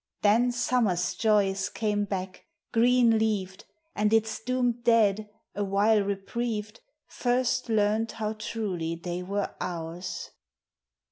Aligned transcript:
255 0.23 0.31
Then 0.45 0.51
Summer's 0.51 1.13
joys 1.13 1.69
came 1.69 2.05
back, 2.05 2.45
green 2.71 3.19
leaved, 3.19 3.65
And 3.95 4.11
its 4.11 4.39
doomed 4.39 4.83
dead, 4.83 5.29
awhile 5.53 6.01
reprieved. 6.01 6.79
First 7.05 7.69
learned 7.69 8.13
how 8.13 8.33
truly 8.33 8.95
they 8.95 9.21
were 9.21 9.53
1 9.59 9.59
ours. 9.61 10.31